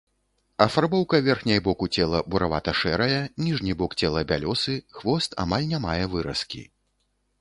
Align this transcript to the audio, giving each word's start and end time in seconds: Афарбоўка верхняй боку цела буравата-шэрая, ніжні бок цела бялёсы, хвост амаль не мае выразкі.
Афарбоўка 0.63 1.17
верхняй 1.27 1.59
боку 1.67 1.89
цела 1.99 2.21
буравата-шэрая, 2.35 3.19
ніжні 3.49 3.77
бок 3.83 3.91
цела 4.01 4.25
бялёсы, 4.33 4.73
хвост 5.01 5.39
амаль 5.45 5.71
не 5.75 5.79
мае 5.89 6.01
выразкі. 6.17 6.65